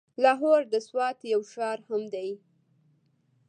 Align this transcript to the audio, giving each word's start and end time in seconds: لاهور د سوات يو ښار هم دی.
لاهور 0.23 0.61
د 0.73 0.75
سوات 0.87 1.17
يو 1.33 1.41
ښار 1.51 1.79
هم 1.89 2.03
دی. 2.13 2.29